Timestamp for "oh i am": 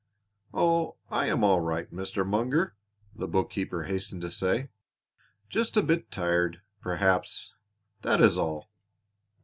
0.51-1.43